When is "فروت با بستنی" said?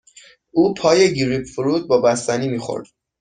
1.47-2.47